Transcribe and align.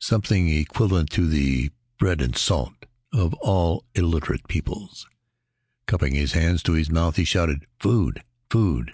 Something 0.00 0.48
equivalent 0.48 1.08
to 1.10 1.28
the 1.28 1.70
"bread 2.00 2.20
and 2.20 2.36
salt" 2.36 2.74
of 3.12 3.32
all 3.34 3.84
illiterate 3.94 4.48
peoples. 4.48 5.06
Cupping 5.86 6.16
his 6.16 6.32
hands 6.32 6.64
to 6.64 6.72
his 6.72 6.90
mouth, 6.90 7.14
he 7.14 7.22
shouted, 7.24 7.64
"Food! 7.78 8.24
food!" 8.50 8.92